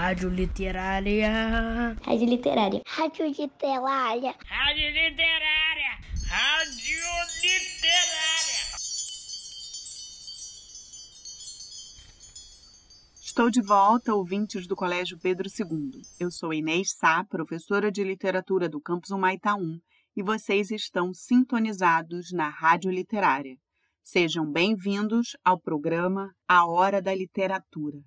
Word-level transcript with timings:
Rádio 0.00 0.30
Literária. 0.30 1.94
Rádio 2.02 2.26
Literária. 2.26 2.82
Rádio 2.86 3.26
Literária. 3.26 4.34
Rádio 4.46 4.86
Literária. 4.88 5.92
Rádio 6.26 7.02
Literária. 7.42 8.60
Estou 13.22 13.50
de 13.50 13.60
volta, 13.60 14.14
ouvintes 14.14 14.66
do 14.66 14.74
Colégio 14.74 15.18
Pedro 15.18 15.46
II. 15.50 16.00
Eu 16.18 16.30
sou 16.30 16.54
Inês 16.54 16.94
Sá, 16.96 17.22
professora 17.22 17.92
de 17.92 18.02
literatura 18.02 18.70
do 18.70 18.80
campus 18.80 19.10
Humaitá 19.10 19.54
1, 19.54 19.78
e 20.16 20.22
vocês 20.22 20.70
estão 20.70 21.12
sintonizados 21.12 22.32
na 22.32 22.48
Rádio 22.48 22.90
Literária. 22.90 23.58
Sejam 24.02 24.50
bem-vindos 24.50 25.36
ao 25.44 25.60
programa 25.60 26.34
A 26.48 26.64
Hora 26.64 27.02
da 27.02 27.14
Literatura. 27.14 27.98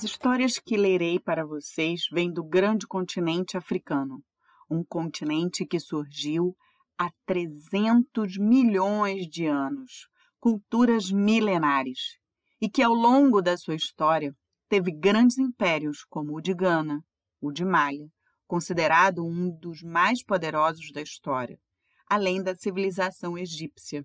As 0.00 0.04
histórias 0.04 0.58
que 0.58 0.78
lerei 0.78 1.20
para 1.20 1.44
vocês 1.44 2.06
vêm 2.10 2.32
do 2.32 2.42
grande 2.42 2.86
continente 2.86 3.58
africano, 3.58 4.24
um 4.70 4.82
continente 4.82 5.66
que 5.66 5.78
surgiu 5.78 6.56
há 6.98 7.10
300 7.26 8.38
milhões 8.38 9.28
de 9.28 9.44
anos, 9.44 10.08
culturas 10.40 11.10
milenares, 11.10 12.16
e 12.62 12.66
que 12.66 12.82
ao 12.82 12.94
longo 12.94 13.42
da 13.42 13.58
sua 13.58 13.74
história 13.74 14.34
teve 14.70 14.90
grandes 14.90 15.36
impérios 15.36 16.02
como 16.08 16.34
o 16.34 16.40
de 16.40 16.54
Gana, 16.54 17.04
o 17.38 17.52
de 17.52 17.66
Malha, 17.66 18.08
considerado 18.46 19.22
um 19.22 19.50
dos 19.50 19.82
mais 19.82 20.24
poderosos 20.24 20.90
da 20.92 21.02
história, 21.02 21.60
além 22.08 22.42
da 22.42 22.56
civilização 22.56 23.36
egípcia. 23.36 24.02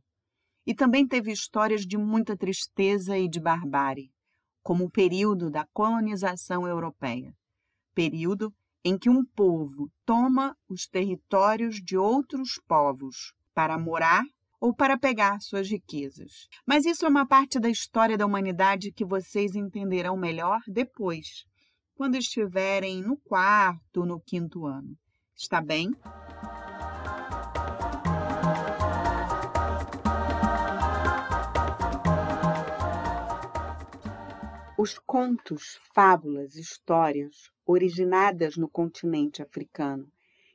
E 0.68 0.76
também 0.76 1.08
teve 1.08 1.32
histórias 1.32 1.86
de 1.86 1.98
muita 1.98 2.36
tristeza 2.36 3.18
e 3.18 3.30
de 3.30 3.40
barbárie 3.40 4.14
como 4.66 4.86
o 4.86 4.90
período 4.90 5.52
da 5.52 5.64
colonização 5.72 6.68
europeia, 6.68 7.32
período 7.94 8.52
em 8.84 8.98
que 8.98 9.12
um 9.12 9.24
povo 9.24 9.92
toma 10.04 10.58
os 10.68 10.88
territórios 10.88 11.76
de 11.76 11.96
outros 11.96 12.60
povos 12.68 13.32
para 13.54 13.78
morar 13.78 14.24
ou 14.60 14.74
para 14.74 14.98
pegar 14.98 15.40
suas 15.40 15.70
riquezas. 15.70 16.48
Mas 16.66 16.84
isso 16.84 17.06
é 17.06 17.10
uma 17.10 17.28
parte 17.28 17.60
da 17.60 17.70
história 17.70 18.18
da 18.18 18.26
humanidade 18.26 18.92
que 18.92 19.06
vocês 19.06 19.56
entenderão 19.56 20.18
melhor 20.18 20.60
depois, 20.68 21.46
quando 21.94 22.16
estiverem 22.16 23.04
no 23.04 23.18
quarto, 23.18 24.04
no 24.04 24.20
quinto 24.20 24.66
ano. 24.66 24.98
Está 25.36 25.62
bem? 25.62 25.92
Os 34.86 35.00
contos, 35.00 35.80
fábulas, 35.96 36.56
histórias 36.58 37.50
originadas 37.66 38.56
no 38.56 38.70
continente 38.70 39.42
africano, 39.42 40.08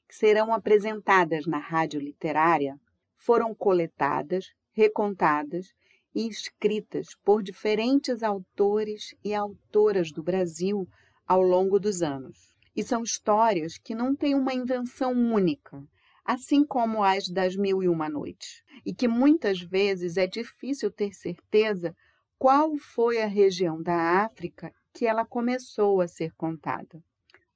que 0.06 0.14
serão 0.14 0.54
apresentadas 0.54 1.46
na 1.46 1.58
rádio 1.58 2.00
literária, 2.00 2.78
foram 3.16 3.52
coletadas, 3.52 4.52
recontadas 4.70 5.74
e 6.14 6.28
escritas 6.28 7.08
por 7.24 7.42
diferentes 7.42 8.22
autores 8.22 9.16
e 9.24 9.34
autoras 9.34 10.12
do 10.12 10.22
Brasil 10.22 10.86
ao 11.26 11.42
longo 11.42 11.80
dos 11.80 12.00
anos. 12.00 12.54
E 12.76 12.84
são 12.84 13.02
histórias 13.02 13.78
que 13.78 13.96
não 13.96 14.14
têm 14.14 14.36
uma 14.36 14.54
invenção 14.54 15.10
única, 15.10 15.82
assim 16.24 16.64
como 16.64 17.02
as 17.02 17.28
das 17.28 17.56
Mil 17.56 17.82
e 17.82 17.88
Uma 17.88 18.08
Noites, 18.08 18.62
e 18.86 18.94
que 18.94 19.08
muitas 19.08 19.60
vezes 19.60 20.16
é 20.16 20.28
difícil 20.28 20.88
ter 20.88 21.14
certeza 21.14 21.96
qual 22.40 22.74
foi 22.78 23.20
a 23.20 23.26
região 23.26 23.82
da 23.82 24.24
África 24.24 24.72
que 24.94 25.06
ela 25.06 25.26
começou 25.26 26.00
a 26.00 26.08
ser 26.08 26.32
contada. 26.36 27.04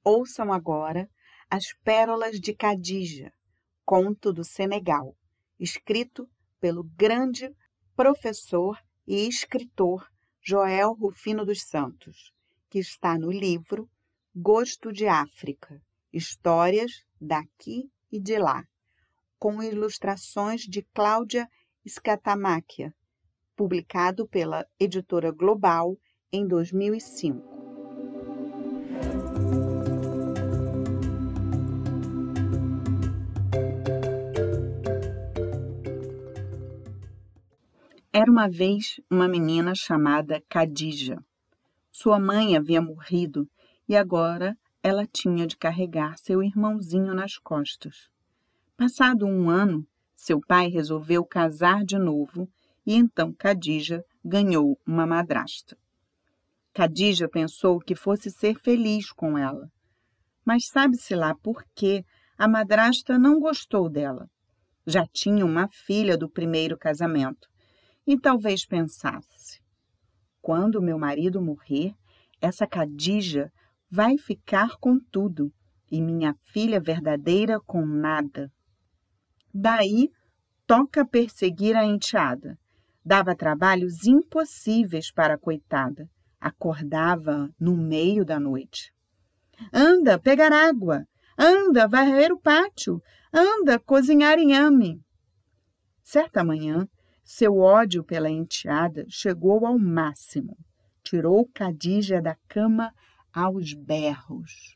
Ouçam 0.03 0.53
agora 0.53 1.09
As 1.49 1.73
Pérolas 1.83 2.39
de 2.39 2.53
Cadija, 2.53 3.33
conto 3.83 4.31
do 4.31 4.43
Senegal, 4.43 5.17
escrito 5.59 6.29
pelo 6.59 6.83
grande 6.83 7.51
professor 7.95 8.79
e 9.07 9.27
escritor 9.27 10.07
Joel 10.39 10.93
Rufino 10.93 11.43
dos 11.43 11.63
Santos, 11.63 12.31
que 12.69 12.77
está 12.77 13.17
no 13.17 13.31
livro 13.31 13.89
Gosto 14.35 14.93
de 14.93 15.07
África, 15.07 15.81
Histórias 16.13 16.91
daqui 17.19 17.89
e 18.11 18.19
de 18.21 18.37
lá, 18.37 18.63
com 19.39 19.63
ilustrações 19.63 20.61
de 20.61 20.83
Cláudia 20.93 21.49
Scatamáquia, 21.87 22.93
publicado 23.55 24.27
pela 24.27 24.65
editora 24.79 25.31
Global 25.31 25.97
em 26.31 26.47
2005. 26.47 27.55
Era 38.11 38.31
uma 38.31 38.47
vez 38.47 38.99
uma 39.11 39.27
menina 39.27 39.73
chamada 39.75 40.41
Khadija. 40.49 41.17
Sua 41.91 42.19
mãe 42.19 42.55
havia 42.55 42.81
morrido 42.81 43.47
e 43.87 43.95
agora 43.95 44.57
ela 44.81 45.05
tinha 45.05 45.45
de 45.45 45.57
carregar 45.57 46.17
seu 46.17 46.41
irmãozinho 46.43 47.13
nas 47.13 47.37
costas. 47.37 48.09
Passado 48.77 49.25
um 49.25 49.49
ano, 49.49 49.85
seu 50.15 50.39
pai 50.39 50.67
resolveu 50.69 51.25
casar 51.25 51.83
de 51.83 51.97
novo 51.97 52.49
e 52.85 52.93
então 52.93 53.33
Khadija 53.33 54.03
ganhou 54.23 54.79
uma 54.85 55.07
madrasta. 55.07 55.77
Khadija 56.73 57.27
pensou 57.27 57.79
que 57.79 57.95
fosse 57.95 58.29
ser 58.29 58.59
feliz 58.59 59.11
com 59.11 59.37
ela, 59.37 59.69
mas 60.45 60.67
sabe-se 60.67 61.15
lá 61.15 61.33
por 61.33 61.63
que 61.73 62.03
a 62.37 62.47
madrasta 62.47 63.17
não 63.17 63.39
gostou 63.39 63.89
dela. 63.89 64.29
Já 64.85 65.07
tinha 65.07 65.43
uma 65.45 65.67
filha 65.69 66.15
do 66.17 66.29
primeiro 66.29 66.77
casamento 66.77 67.47
e 68.05 68.19
talvez 68.19 68.65
pensasse: 68.65 69.59
quando 70.41 70.81
meu 70.81 70.99
marido 70.99 71.41
morrer, 71.41 71.95
essa 72.39 72.67
Khadija 72.67 73.51
vai 73.89 74.17
ficar 74.17 74.77
com 74.77 74.99
tudo 74.99 75.51
e 75.89 76.01
minha 76.01 76.35
filha 76.43 76.79
verdadeira 76.79 77.59
com 77.61 77.83
nada. 77.85 78.51
Daí 79.51 80.09
toca 80.67 81.05
perseguir 81.05 81.75
a 81.75 81.85
enteada 81.85 82.59
Dava 83.05 83.35
trabalhos 83.35 84.07
impossíveis 84.07 85.11
para 85.11 85.35
a 85.35 85.37
coitada. 85.37 86.09
Acordava 86.41 87.53
no 87.59 87.77
meio 87.77 88.25
da 88.25 88.39
noite. 88.39 88.91
Anda, 89.71 90.17
pegar 90.17 90.51
água. 90.51 91.05
Anda, 91.37 91.87
varrer 91.87 92.31
o 92.31 92.39
pátio. 92.39 92.99
Anda, 93.31 93.77
cozinhar 93.77 94.39
inhame. 94.39 94.99
Certa 96.01 96.43
manhã, 96.43 96.87
seu 97.23 97.57
ódio 97.57 98.03
pela 98.03 98.29
enteada 98.29 99.05
chegou 99.07 99.67
ao 99.67 99.77
máximo. 99.77 100.57
Tirou 101.03 101.47
Cadija 101.53 102.19
da 102.19 102.35
cama 102.47 102.91
aos 103.31 103.73
berros. 103.73 104.75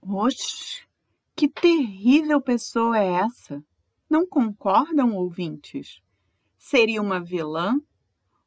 Oxe, 0.00 0.86
que 1.34 1.48
terrível 1.48 2.40
pessoa 2.40 2.98
é 2.98 3.14
essa! 3.14 3.60
Não 4.08 4.24
concordam, 4.26 5.14
ouvintes? 5.16 6.00
Seria 6.58 7.00
uma 7.00 7.20
vilã? 7.20 7.80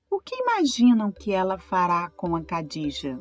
O 0.10 0.20
que 0.20 0.36
imaginam 0.36 1.12
que 1.12 1.32
ela 1.32 1.58
fará 1.58 2.10
com 2.10 2.36
a 2.36 2.44
Cadija? 2.44 3.20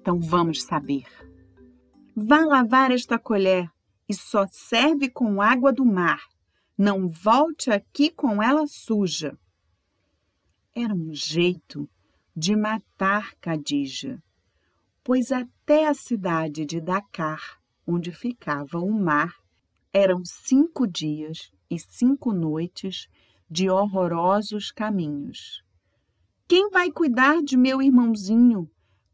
Então 0.00 0.18
vamos 0.18 0.62
saber. 0.62 1.04
Vá 2.16 2.40
lavar 2.40 2.90
esta 2.90 3.18
colher 3.18 3.70
e 4.08 4.14
só 4.14 4.46
serve 4.50 5.08
com 5.10 5.40
água 5.40 5.72
do 5.72 5.84
mar. 5.84 6.20
Não 6.76 7.08
volte 7.08 7.70
aqui 7.70 8.10
com 8.10 8.42
ela 8.42 8.66
suja. 8.66 9.38
Era 10.74 10.94
um 10.94 11.12
jeito 11.12 11.88
de 12.34 12.56
matar 12.56 13.34
Cadija, 13.40 14.22
pois 15.04 15.30
até 15.30 15.86
a 15.86 15.94
cidade 15.94 16.64
de 16.64 16.80
Dakar, 16.80 17.60
onde 17.86 18.10
ficava 18.10 18.78
o 18.78 18.90
mar, 18.90 19.34
eram 19.92 20.24
cinco 20.24 20.86
dias 20.86 21.52
e 21.70 21.78
cinco 21.78 22.32
noites 22.32 23.06
de 23.50 23.68
horrorosos 23.68 24.70
caminhos. 24.70 25.62
Quem 26.48 26.70
vai 26.70 26.90
cuidar 26.90 27.42
de 27.42 27.56
meu 27.56 27.82
irmãozinho? 27.82 28.70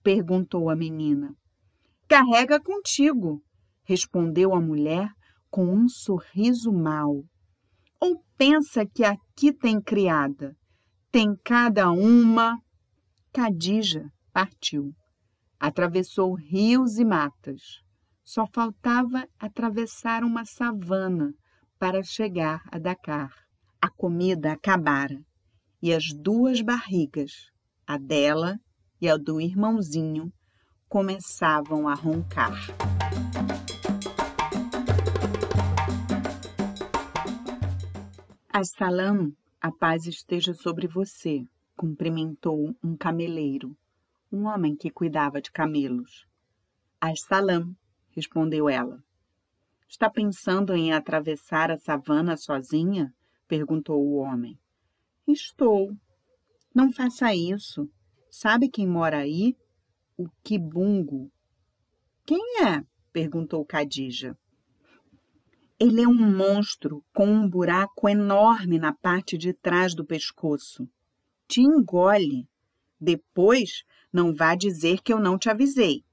Perguntou 0.06 0.70
a 0.70 0.76
menina. 0.76 1.34
Carrega 2.08 2.60
contigo, 2.60 3.42
respondeu 3.82 4.54
a 4.54 4.60
mulher 4.60 5.10
com 5.50 5.66
um 5.66 5.88
sorriso 5.88 6.72
mau. 6.72 7.24
Ou 7.98 8.22
pensa 8.38 8.86
que 8.86 9.02
aqui 9.02 9.52
tem 9.52 9.80
criada? 9.80 10.54
Tem 11.10 11.34
cada 11.44 11.90
uma. 11.90 12.56
Cadija 13.32 14.08
partiu. 14.32 14.92
Atravessou 15.58 16.34
rios 16.34 16.98
e 16.98 17.04
matas. 17.04 17.62
Só 18.22 18.46
faltava 18.46 19.26
atravessar 19.40 20.22
uma 20.22 20.44
savana 20.44 21.32
para 21.80 22.00
chegar 22.04 22.62
a 22.70 22.78
Dakar. 22.78 23.32
A 23.82 23.90
comida 23.90 24.52
acabara 24.52 25.18
e 25.82 25.92
as 25.92 26.12
duas 26.12 26.60
barrigas, 26.60 27.32
a 27.84 27.98
dela 27.98 28.56
e 29.00 29.08
a 29.08 29.16
do 29.16 29.40
irmãozinho, 29.40 30.32
começavam 30.88 31.88
a 31.88 31.94
roncar. 31.94 32.54
Assalam, 38.52 39.32
a 39.60 39.70
paz 39.70 40.06
esteja 40.06 40.54
sobre 40.54 40.86
você, 40.86 41.44
cumprimentou 41.76 42.74
um 42.82 42.96
cameleiro, 42.96 43.76
um 44.32 44.46
homem 44.46 44.74
que 44.74 44.90
cuidava 44.90 45.40
de 45.42 45.50
camelos. 45.50 46.26
Assalam, 47.00 47.76
respondeu 48.10 48.68
ela. 48.68 49.02
Está 49.88 50.10
pensando 50.10 50.74
em 50.74 50.92
atravessar 50.92 51.70
a 51.70 51.76
savana 51.76 52.36
sozinha? 52.36 53.12
perguntou 53.46 54.02
o 54.02 54.16
homem. 54.16 54.58
Estou. 55.28 55.94
Não 56.74 56.92
faça 56.92 57.34
isso. 57.34 57.88
Sabe 58.38 58.68
quem 58.68 58.86
mora 58.86 59.20
aí? 59.20 59.56
O 60.14 60.28
Kibungo. 60.44 61.32
Quem 62.26 62.62
é? 62.66 62.84
perguntou 63.10 63.64
Cadija. 63.64 64.36
Ele 65.80 66.02
é 66.02 66.06
um 66.06 66.36
monstro 66.36 67.02
com 67.14 67.26
um 67.26 67.48
buraco 67.48 68.06
enorme 68.06 68.78
na 68.78 68.92
parte 68.92 69.38
de 69.38 69.54
trás 69.54 69.94
do 69.94 70.04
pescoço. 70.04 70.86
Te 71.48 71.62
engole. 71.62 72.46
Depois 73.00 73.84
não 74.12 74.34
vá 74.34 74.54
dizer 74.54 75.00
que 75.00 75.14
eu 75.14 75.18
não 75.18 75.38
te 75.38 75.48
avisei. 75.48 76.04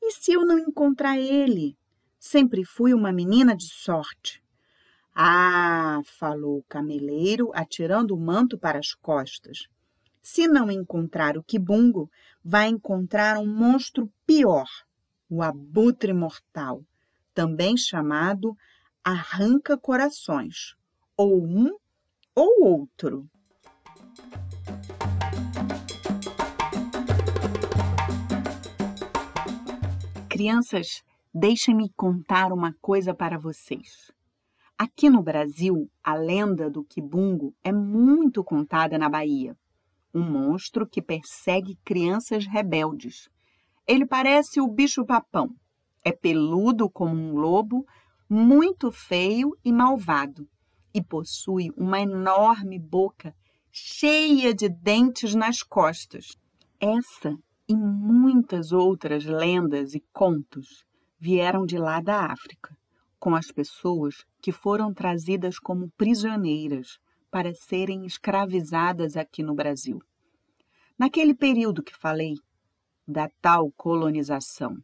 E 0.00 0.12
se 0.12 0.30
eu 0.30 0.46
não 0.46 0.60
encontrar 0.60 1.18
ele? 1.18 1.76
Sempre 2.20 2.64
fui 2.64 2.94
uma 2.94 3.10
menina 3.10 3.56
de 3.56 3.66
sorte. 3.66 4.40
Ah, 5.12 6.02
falou 6.04 6.58
o 6.58 6.64
cameleiro, 6.68 7.50
atirando 7.52 8.14
o 8.14 8.20
manto 8.20 8.56
para 8.56 8.78
as 8.78 8.94
costas. 8.94 9.68
Se 10.22 10.46
não 10.46 10.70
encontrar 10.70 11.36
o 11.36 11.42
quibungo, 11.42 12.10
vai 12.44 12.68
encontrar 12.68 13.38
um 13.38 13.46
monstro 13.46 14.12
pior, 14.26 14.66
o 15.28 15.42
abutre 15.42 16.12
mortal 16.12 16.84
também 17.34 17.76
chamado 17.76 18.56
arranca-corações, 19.02 20.74
ou 21.16 21.42
um 21.42 21.74
ou 22.34 22.64
outro. 22.64 23.28
Crianças, 30.28 31.02
deixem-me 31.34 31.90
contar 31.96 32.52
uma 32.52 32.74
coisa 32.80 33.14
para 33.14 33.38
vocês. 33.38 34.10
Aqui 34.76 35.10
no 35.10 35.22
Brasil, 35.22 35.90
a 36.02 36.14
lenda 36.14 36.70
do 36.70 36.84
Quibungo 36.84 37.54
é 37.62 37.72
muito 37.72 38.42
contada 38.42 38.98
na 38.98 39.08
Bahia. 39.08 39.56
Um 40.12 40.22
monstro 40.22 40.86
que 40.86 41.00
persegue 41.00 41.78
crianças 41.84 42.46
rebeldes. 42.46 43.28
Ele 43.86 44.06
parece 44.06 44.60
o 44.60 44.68
bicho-papão, 44.68 45.54
é 46.04 46.12
peludo 46.12 46.88
como 46.88 47.14
um 47.14 47.36
lobo, 47.36 47.86
muito 48.28 48.90
feio 48.90 49.56
e 49.64 49.72
malvado, 49.72 50.48
e 50.94 51.02
possui 51.02 51.70
uma 51.76 52.00
enorme 52.00 52.78
boca 52.78 53.34
cheia 53.70 54.54
de 54.54 54.68
dentes 54.68 55.34
nas 55.34 55.62
costas. 55.62 56.36
Essa 56.80 57.36
e 57.68 57.76
muitas 57.76 58.72
outras 58.72 59.24
lendas 59.24 59.94
e 59.94 60.02
contos 60.12 60.84
vieram 61.18 61.64
de 61.64 61.76
lá 61.76 62.00
da 62.00 62.26
África, 62.26 62.76
com 63.18 63.34
as 63.34 63.52
pessoas 63.52 64.24
que 64.42 64.50
foram 64.50 64.92
trazidas 64.92 65.58
como 65.58 65.90
prisioneiras 65.96 66.98
para 67.30 67.54
serem 67.54 68.04
escravizadas 68.04 69.16
aqui 69.16 69.42
no 69.42 69.54
Brasil. 69.54 70.00
Naquele 70.98 71.34
período 71.34 71.82
que 71.82 71.96
falei, 71.96 72.34
da 73.06 73.28
tal 73.40 73.70
colonização. 73.72 74.76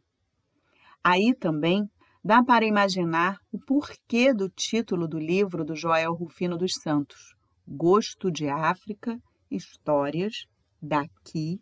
Aí 1.03 1.33
também 1.35 1.89
dá 2.23 2.43
para 2.43 2.65
imaginar 2.65 3.37
o 3.51 3.59
porquê 3.59 4.33
do 4.33 4.49
título 4.49 5.07
do 5.07 5.19
livro 5.19 5.63
do 5.63 5.75
Joel 5.75 6.13
Rufino 6.13 6.57
dos 6.57 6.73
Santos, 6.81 7.35
Gosto 7.67 8.31
de 8.31 8.47
África, 8.49 9.17
Histórias 9.49 10.45
daqui 10.81 11.59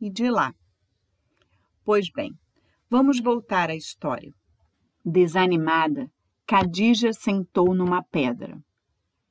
e 0.00 0.10
de 0.10 0.30
lá. 0.30 0.52
Pois 1.84 2.10
bem, 2.10 2.32
vamos 2.90 3.20
voltar 3.20 3.70
à 3.70 3.76
história. 3.76 4.32
Desanimada, 5.04 6.10
Cadija 6.46 7.12
sentou 7.12 7.74
numa 7.74 8.02
pedra 8.02 8.58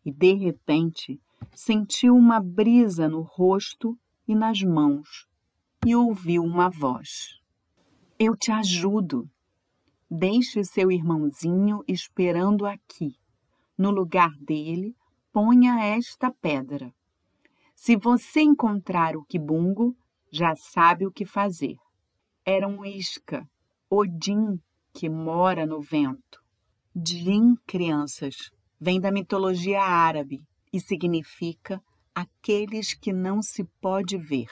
e, 0.07 0.11
de 0.13 0.33
repente, 0.35 1.19
sentiu 1.53 2.15
uma 2.15 2.39
brisa 2.39 3.09
no 3.09 3.19
rosto 3.19 3.99
e 4.25 4.33
nas 4.33 4.61
mãos 4.61 5.27
e 5.85 5.93
ouviu 5.93 6.43
uma 6.43 6.69
voz: 6.69 7.41
Eu 8.17 8.33
te 8.33 8.49
ajudo. 8.49 9.29
Deixe 10.09 10.63
seu 10.63 10.89
irmãozinho 10.89 11.83
esperando 11.85 12.65
aqui. 12.65 13.17
No 13.77 13.91
lugar 13.91 14.31
dele, 14.39 14.95
ponha 15.33 15.83
esta 15.83 16.31
pedra. 16.31 16.93
Se 17.75 17.97
você 17.97 18.39
encontrar 18.39 19.17
o 19.17 19.25
quibungo, 19.25 19.93
já 20.31 20.55
sabe 20.55 21.05
o 21.05 21.11
que 21.11 21.25
fazer. 21.25 21.75
Era 22.45 22.65
um 22.65 22.85
isca, 22.85 23.45
Odin, 23.89 24.57
que 24.93 25.09
mora 25.09 25.65
no 25.65 25.81
vento. 25.81 26.41
Din, 26.95 27.55
crianças, 27.67 28.49
vem 28.79 28.99
da 28.99 29.11
mitologia 29.11 29.81
árabe 29.81 30.41
e 30.71 30.79
significa 30.79 31.81
aqueles 32.13 32.93
que 32.93 33.13
não 33.13 33.41
se 33.41 33.63
pode 33.81 34.17
ver. 34.17 34.49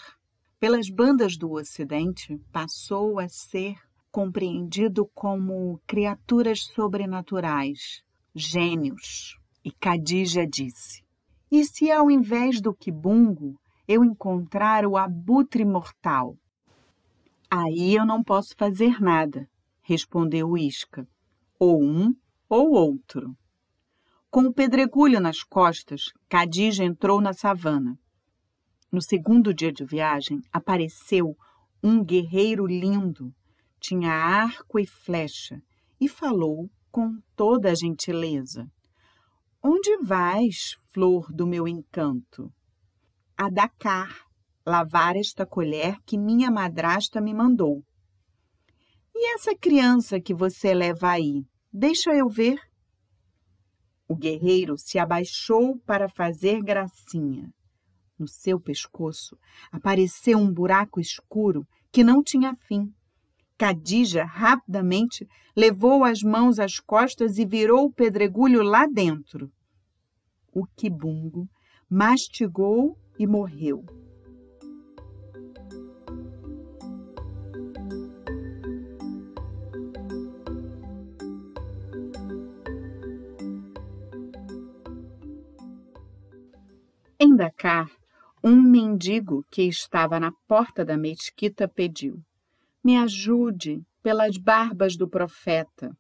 Pelas 0.60 0.90
bandas 0.90 1.38
do 1.38 1.52
Ocidente, 1.52 2.38
passou 2.52 3.20
a 3.20 3.28
ser 3.28 3.76
compreendido 4.12 5.06
como 5.14 5.80
criaturas 5.86 6.64
sobrenaturais, 6.74 8.02
gênios. 8.34 9.38
E 9.64 9.72
Cadija 9.72 10.48
disse: 10.48 11.04
E 11.52 11.66
se 11.66 11.92
ao 11.92 12.10
invés 12.10 12.62
do 12.62 12.74
quibungo 12.74 13.60
eu 13.88 14.04
encontrar 14.04 14.86
o 14.86 14.96
abutre 14.96 15.66
mortal? 15.66 16.38
Aí 17.50 17.96
eu 17.96 18.06
não 18.06 18.24
posso 18.24 18.56
fazer 18.56 19.02
nada, 19.02 19.48
respondeu 19.82 20.58
Isca. 20.58 21.08
Ou 21.60 21.84
um 21.84 22.14
ou 22.50 22.72
outro. 22.72 23.36
Com 24.36 24.48
o 24.48 24.54
pedregulho 24.54 25.22
nas 25.22 25.44
costas, 25.44 26.12
Cadija 26.28 26.84
entrou 26.84 27.22
na 27.22 27.32
savana. 27.32 27.98
No 28.92 29.02
segundo 29.02 29.54
dia 29.54 29.72
de 29.72 29.86
viagem, 29.86 30.42
apareceu 30.52 31.38
um 31.82 32.04
guerreiro 32.04 32.66
lindo, 32.68 33.34
tinha 33.80 34.12
arco 34.12 34.78
e 34.78 34.86
flecha, 34.86 35.62
e 36.02 36.10
falou 36.10 36.70
com 36.92 37.18
toda 37.34 37.72
a 37.72 37.76
gentileza. 37.76 38.70
Onde 39.64 39.96
vais, 40.04 40.74
flor 40.94 41.32
do 41.32 41.48
meu 41.48 41.66
encanto? 41.66 42.52
A 43.38 43.50
Dakar, 43.50 44.26
lavar 44.68 45.16
esta 45.16 45.46
colher 45.46 45.96
que 46.06 46.18
minha 46.18 46.52
madrasta 46.52 47.22
me 47.22 47.34
mandou. 47.34 47.86
E 49.16 49.34
essa 49.34 49.56
criança 49.56 50.20
que 50.20 50.34
você 50.34 50.74
leva 50.74 51.12
aí? 51.12 51.46
Deixa 51.72 52.14
eu 52.14 52.28
ver. 52.28 52.60
O 54.08 54.16
guerreiro 54.16 54.78
se 54.78 55.00
abaixou 55.00 55.80
para 55.80 56.08
fazer 56.08 56.62
gracinha. 56.62 57.52
No 58.18 58.28
seu 58.28 58.60
pescoço 58.60 59.38
apareceu 59.72 60.38
um 60.38 60.52
buraco 60.54 61.00
escuro 61.00 61.66
que 61.92 62.04
não 62.04 62.24
tinha 62.24 62.56
fim. 62.56 62.94
Cadija 63.58 64.24
rapidamente 64.24 65.28
levou 65.56 66.04
as 66.04 66.22
mãos 66.22 66.60
às 66.60 66.80
costas 66.80 67.38
e 67.38 67.46
virou 67.46 67.86
o 67.86 67.92
pedregulho 67.92 68.62
lá 68.62 68.86
dentro. 68.86 69.52
O 70.54 70.66
quibungo 70.76 71.50
mastigou 71.90 72.98
e 73.18 73.26
morreu. 73.26 73.84
Em 87.26 87.36
Dakar, 87.36 87.90
um 88.44 88.62
mendigo 88.62 89.44
que 89.50 89.64
estava 89.64 90.20
na 90.20 90.32
porta 90.48 90.86
da 90.86 90.96
mesquita 90.96 91.68
pediu: 91.68 92.24
Me 92.84 92.98
ajude 92.98 93.84
pelas 94.04 94.38
barbas 94.38 94.96
do 94.96 95.10
profeta. 95.10 95.98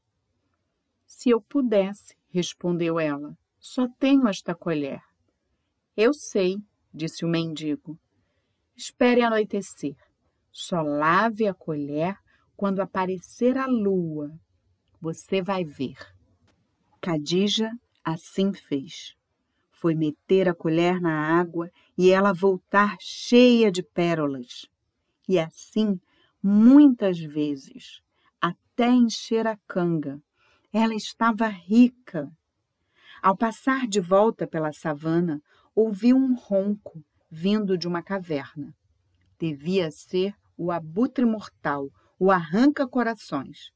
Se 1.03 1.31
eu 1.31 1.41
pudesse, 1.41 2.15
respondeu 2.29 2.99
ela, 2.99 3.35
só 3.59 3.87
tenho 3.97 4.27
esta 4.27 4.53
colher. 4.53 5.01
Eu 5.97 6.13
sei, 6.13 6.57
disse 6.93 7.25
o 7.25 7.27
mendigo. 7.27 7.97
Espere 8.75 9.23
anoitecer. 9.23 9.95
Só 10.51 10.83
lave 10.83 11.47
a 11.47 11.55
colher 11.55 12.15
quando 12.55 12.81
aparecer 12.81 13.57
a 13.57 13.65
lua. 13.65 14.31
Você 15.01 15.41
vai 15.41 15.65
ver. 15.65 15.97
Cadija 17.01 17.71
assim 18.03 18.53
fez. 18.53 19.15
Foi 19.85 19.93
meter 19.93 20.49
a 20.49 20.55
colher 20.55 20.99
na 20.99 21.39
água 21.39 21.69
e 21.95 22.09
ela 22.09 22.33
voltar 22.33 22.97
cheia 22.99 23.71
de 23.71 23.83
pérolas. 23.83 24.65
E 25.29 25.37
assim, 25.37 26.01
muitas 26.41 27.19
vezes, 27.19 28.01
até 28.41 28.89
encher 28.89 29.45
a 29.45 29.55
canga. 29.67 30.19
Ela 30.73 30.95
estava 30.95 31.45
rica. 31.45 32.27
Ao 33.21 33.37
passar 33.37 33.85
de 33.85 33.99
volta 33.99 34.47
pela 34.47 34.73
savana, 34.73 35.39
ouviu 35.75 36.17
um 36.17 36.33
ronco 36.33 37.05
vindo 37.29 37.77
de 37.77 37.87
uma 37.87 38.01
caverna. 38.01 38.73
Devia 39.39 39.91
ser 39.91 40.33
o 40.57 40.71
abutre 40.71 41.25
mortal, 41.25 41.91
o 42.17 42.31
arranca-corações. 42.31 43.69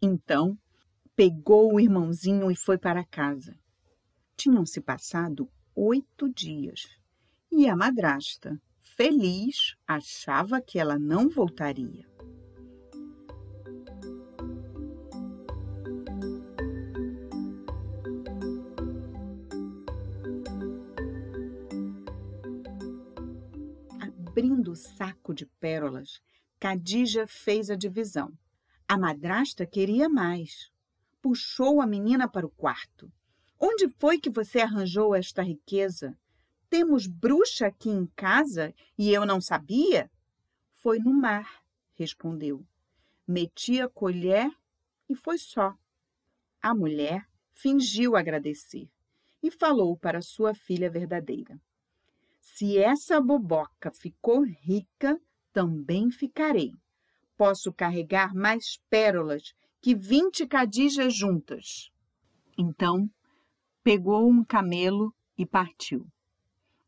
Então, 0.00 0.56
pegou 1.16 1.74
o 1.74 1.80
irmãozinho 1.80 2.48
e 2.48 2.54
foi 2.54 2.78
para 2.78 3.04
casa. 3.04 3.58
Tinham-se 4.38 4.80
passado 4.80 5.50
oito 5.74 6.32
dias 6.32 6.96
e 7.50 7.68
a 7.68 7.74
madrasta, 7.74 8.56
feliz, 8.80 9.74
achava 9.84 10.60
que 10.60 10.78
ela 10.78 10.96
não 10.96 11.28
voltaria. 11.28 12.08
Abrindo 24.00 24.70
o 24.70 24.76
saco 24.76 25.34
de 25.34 25.46
pérolas, 25.46 26.22
Cadija 26.60 27.26
fez 27.26 27.70
a 27.70 27.74
divisão. 27.74 28.32
A 28.86 28.96
madrasta 28.96 29.66
queria 29.66 30.08
mais. 30.08 30.70
Puxou 31.20 31.80
a 31.80 31.86
menina 31.88 32.28
para 32.28 32.46
o 32.46 32.50
quarto. 32.50 33.12
Onde 33.60 33.88
foi 33.88 34.18
que 34.18 34.30
você 34.30 34.60
arranjou 34.60 35.14
esta 35.14 35.42
riqueza? 35.42 36.16
Temos 36.70 37.06
bruxa 37.06 37.66
aqui 37.66 37.88
em 37.88 38.06
casa 38.14 38.74
e 38.96 39.10
eu 39.10 39.26
não 39.26 39.40
sabia? 39.40 40.10
Foi 40.74 40.98
no 40.98 41.12
mar, 41.12 41.64
respondeu. 41.94 42.64
Meti 43.26 43.80
a 43.80 43.88
colher 43.88 44.50
e 45.08 45.14
foi 45.14 45.38
só. 45.38 45.74
A 46.62 46.74
mulher 46.74 47.26
fingiu 47.52 48.16
agradecer 48.16 48.88
e 49.42 49.50
falou 49.50 49.96
para 49.96 50.22
sua 50.22 50.54
filha 50.54 50.90
verdadeira. 50.90 51.60
Se 52.40 52.78
essa 52.78 53.20
boboca 53.20 53.90
ficou 53.90 54.42
rica, 54.42 55.20
também 55.52 56.10
ficarei. 56.10 56.72
Posso 57.36 57.72
carregar 57.72 58.34
mais 58.34 58.80
pérolas 58.88 59.52
que 59.80 59.94
vinte 59.94 60.46
cadijas 60.46 61.14
juntas. 61.14 61.90
Então, 62.56 63.08
pegou 63.88 64.28
um 64.28 64.44
camelo 64.44 65.14
e 65.34 65.46
partiu. 65.46 66.06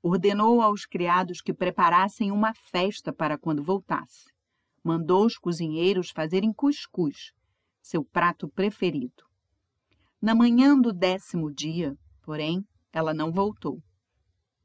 Ordenou 0.02 0.60
aos 0.60 0.84
criados 0.84 1.40
que 1.40 1.54
preparassem 1.54 2.30
uma 2.30 2.52
festa 2.70 3.10
para 3.10 3.38
quando 3.38 3.64
voltasse. 3.64 4.26
Mandou 4.84 5.24
os 5.24 5.38
cozinheiros 5.38 6.10
fazerem 6.10 6.52
cuscuz, 6.52 7.32
seu 7.80 8.04
prato 8.04 8.50
preferido. 8.50 9.24
Na 10.20 10.34
manhã 10.34 10.78
do 10.78 10.92
décimo 10.92 11.50
dia, 11.50 11.96
porém, 12.20 12.62
ela 12.92 13.14
não 13.14 13.32
voltou. 13.32 13.82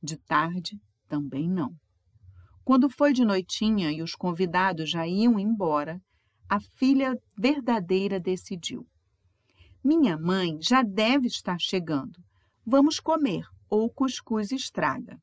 De 0.04 0.18
tarde, 0.18 0.78
também 1.08 1.50
não. 1.50 1.74
Quando 2.66 2.90
foi 2.90 3.14
de 3.14 3.24
noitinha 3.24 3.94
e 3.94 4.02
os 4.02 4.14
convidados 4.14 4.90
já 4.90 5.08
iam 5.08 5.40
embora, 5.40 6.02
a 6.50 6.60
filha 6.60 7.18
verdadeira 7.38 8.20
decidiu: 8.20 8.86
Minha 9.86 10.18
mãe 10.18 10.58
já 10.60 10.82
deve 10.82 11.28
estar 11.28 11.60
chegando. 11.60 12.20
Vamos 12.66 13.00
comer, 13.00 13.46
ou 13.70 13.86
o 13.86 13.90
cuscuz 13.92 14.52
estraga. 14.52 15.22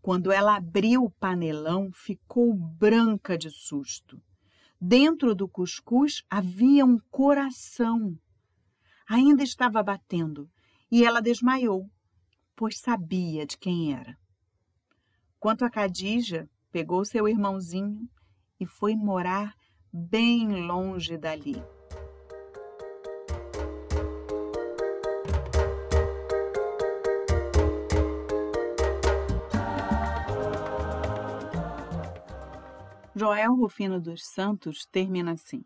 Quando 0.00 0.30
ela 0.30 0.54
abriu 0.54 1.02
o 1.02 1.10
panelão, 1.10 1.90
ficou 1.92 2.54
branca 2.54 3.36
de 3.36 3.50
susto. 3.50 4.22
Dentro 4.80 5.34
do 5.34 5.48
cuscuz 5.48 6.22
havia 6.30 6.84
um 6.84 6.96
coração. 7.10 8.16
Ainda 9.08 9.42
estava 9.42 9.82
batendo 9.82 10.48
e 10.88 11.04
ela 11.04 11.20
desmaiou, 11.20 11.90
pois 12.54 12.78
sabia 12.78 13.44
de 13.44 13.58
quem 13.58 13.92
era. 13.92 14.16
Quanto 15.40 15.64
a 15.64 15.70
Cadija, 15.70 16.48
pegou 16.70 17.04
seu 17.04 17.26
irmãozinho 17.26 18.08
e 18.60 18.64
foi 18.64 18.94
morar 18.94 19.56
bem 19.92 20.64
longe 20.68 21.18
dali. 21.18 21.60
Joel 33.16 33.54
Rufino 33.54 34.00
dos 34.00 34.26
Santos 34.26 34.86
termina 34.86 35.34
assim: 35.34 35.64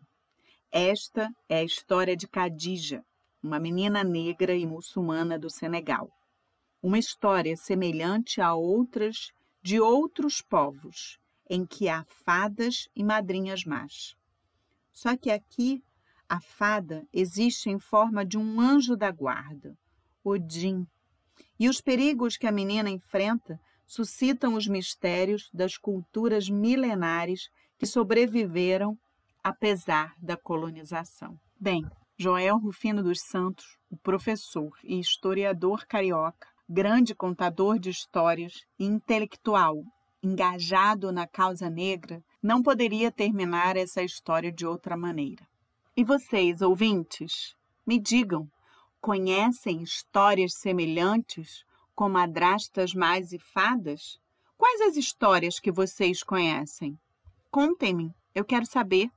Esta 0.71 1.33
é 1.47 1.57
a 1.57 1.63
história 1.63 2.15
de 2.15 2.27
Cadija, 2.27 3.03
uma 3.41 3.59
menina 3.59 4.03
negra 4.03 4.53
e 4.53 4.67
muçulmana 4.67 5.39
do 5.39 5.49
Senegal. 5.49 6.11
Uma 6.79 6.99
história 6.99 7.57
semelhante 7.57 8.39
a 8.39 8.53
outras 8.53 9.31
de 9.63 9.79
outros 9.79 10.43
povos, 10.43 11.17
em 11.49 11.65
que 11.65 11.89
há 11.89 12.03
fadas 12.23 12.87
e 12.95 13.03
madrinhas 13.03 13.65
más. 13.65 14.15
Só 14.93 15.17
que 15.17 15.31
aqui 15.31 15.83
a 16.29 16.39
fada 16.39 17.03
existe 17.11 17.67
em 17.67 17.79
forma 17.79 18.23
de 18.23 18.37
um 18.37 18.61
anjo 18.61 18.95
da 18.95 19.09
guarda, 19.09 19.75
Odin, 20.23 20.85
e 21.59 21.67
os 21.67 21.81
perigos 21.81 22.37
que 22.37 22.45
a 22.45 22.51
menina 22.51 22.91
enfrenta 22.91 23.59
suscitam 23.89 24.53
os 24.53 24.67
mistérios 24.67 25.49
das 25.51 25.75
culturas 25.75 26.47
milenares 26.47 27.49
que 27.75 27.87
sobreviveram 27.87 28.95
apesar 29.43 30.13
da 30.21 30.37
colonização. 30.37 31.35
Bem, 31.59 31.83
Joel 32.15 32.59
Rufino 32.59 33.01
dos 33.01 33.19
Santos, 33.21 33.65
o 33.89 33.97
professor 33.97 34.71
e 34.83 34.99
historiador 34.99 35.87
carioca, 35.87 36.47
grande 36.69 37.15
contador 37.15 37.79
de 37.79 37.89
histórias 37.89 38.53
e 38.77 38.85
intelectual 38.85 39.83
engajado 40.21 41.11
na 41.11 41.25
causa 41.25 41.69
negra, 41.69 42.21
não 42.43 42.61
poderia 42.61 43.11
terminar 43.11 43.75
essa 43.75 44.03
história 44.03 44.51
de 44.51 44.65
outra 44.65 44.95
maneira. 44.97 45.47
E 45.95 46.03
vocês, 46.03 46.61
ouvintes, 46.61 47.55
me 47.87 47.97
digam, 47.97 48.47
conhecem 49.01 49.81
histórias 49.81 50.51
semelhantes 50.59 51.63
com 51.99 52.07
madrastas 52.07 52.93
mais 52.93 53.33
e 53.33 53.37
fadas? 53.37 54.17
Quais 54.57 54.79
as 54.79 54.95
histórias 54.95 55.59
que 55.59 55.69
vocês 55.69 56.23
conhecem? 56.23 56.97
Contem-me, 57.51 58.15
eu 58.33 58.45
quero 58.45 58.65
saber. 58.65 59.11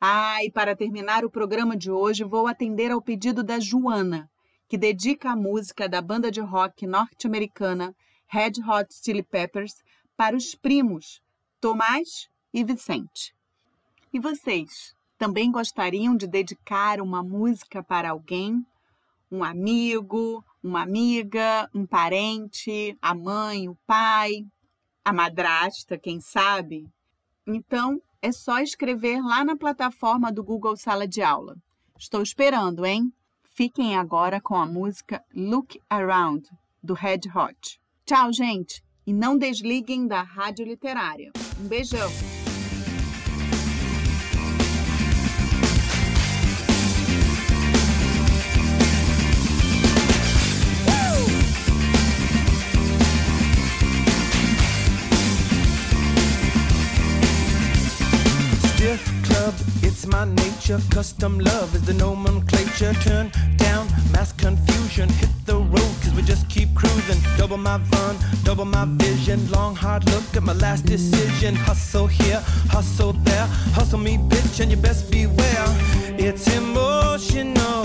Ah, 0.00 0.38
e 0.44 0.48
para 0.48 0.76
terminar 0.76 1.24
o 1.24 1.30
programa 1.30 1.76
de 1.76 1.90
hoje, 1.90 2.22
vou 2.22 2.46
atender 2.46 2.92
ao 2.92 3.02
pedido 3.02 3.42
da 3.42 3.58
Joana, 3.58 4.30
que 4.68 4.78
dedica 4.78 5.32
a 5.32 5.36
música 5.36 5.88
da 5.88 6.00
banda 6.00 6.30
de 6.30 6.40
rock 6.40 6.86
norte-americana 6.86 7.92
Red 8.28 8.52
Hot 8.64 8.94
Chili 9.02 9.24
Peppers 9.24 9.74
para 10.16 10.36
os 10.36 10.54
primos 10.54 11.20
Tomás 11.60 12.30
e 12.54 12.62
Vicente. 12.62 13.34
E 14.12 14.20
vocês 14.20 14.94
também 15.18 15.50
gostariam 15.50 16.16
de 16.16 16.28
dedicar 16.28 17.00
uma 17.00 17.20
música 17.20 17.82
para 17.82 18.10
alguém? 18.10 18.64
Um 19.28 19.42
amigo, 19.42 20.44
uma 20.62 20.82
amiga, 20.82 21.68
um 21.74 21.86
parente, 21.86 22.96
a 23.00 23.14
mãe, 23.14 23.68
o 23.68 23.76
pai, 23.86 24.44
a 25.04 25.12
madrasta, 25.12 25.96
quem 25.96 26.20
sabe? 26.20 26.88
Então, 27.46 28.00
é 28.20 28.32
só 28.32 28.58
escrever 28.58 29.20
lá 29.20 29.44
na 29.44 29.56
plataforma 29.56 30.32
do 30.32 30.42
Google 30.42 30.76
Sala 30.76 31.06
de 31.06 31.22
Aula. 31.22 31.56
Estou 31.98 32.22
esperando, 32.22 32.84
hein? 32.84 33.12
Fiquem 33.54 33.96
agora 33.96 34.40
com 34.40 34.56
a 34.56 34.66
música 34.66 35.24
Look 35.34 35.80
Around, 35.88 36.50
do 36.82 36.92
Red 36.92 37.20
Hot. 37.34 37.80
Tchau, 38.04 38.32
gente! 38.32 38.84
E 39.06 39.12
não 39.12 39.38
desliguem 39.38 40.06
da 40.06 40.22
Rádio 40.22 40.66
Literária. 40.66 41.30
Um 41.60 41.68
beijão! 41.68 42.35
Nature. 60.26 60.80
Custom 60.90 61.38
love 61.38 61.74
is 61.74 61.82
the 61.82 61.94
nomenclature. 61.94 62.92
Turn 62.94 63.30
down 63.56 63.86
mass 64.12 64.32
confusion. 64.32 65.08
Hit 65.08 65.30
the 65.44 65.56
road, 65.56 65.94
cause 66.02 66.14
we 66.14 66.22
just 66.22 66.48
keep 66.48 66.74
cruising. 66.74 67.20
Double 67.36 67.56
my 67.56 67.78
fun, 67.90 68.16
double 68.44 68.64
my 68.64 68.84
vision. 68.86 69.38
Long, 69.50 69.74
hard 69.76 70.04
look 70.06 70.24
at 70.36 70.42
my 70.42 70.54
last 70.54 70.86
decision. 70.86 71.54
Hustle 71.54 72.06
here, 72.06 72.42
hustle 72.70 73.12
there. 73.12 73.46
Hustle 73.74 73.98
me, 73.98 74.16
bitch, 74.16 74.60
and 74.60 74.70
you 74.70 74.76
best 74.76 75.10
beware. 75.10 75.66
It's 76.18 76.46
emotional 76.54 77.75